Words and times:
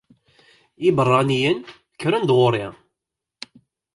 Iberraniyen 0.89 1.57
kkren-d 1.93 2.29
ɣur-i. 2.37 2.65